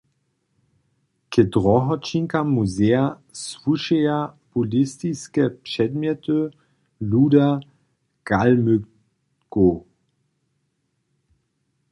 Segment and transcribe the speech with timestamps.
[1.31, 3.03] K drohoćinkam muzeja
[3.47, 4.17] słušeja
[4.51, 6.39] buddhistiske předmjety
[7.11, 7.49] luda
[8.27, 9.71] Kalmykow.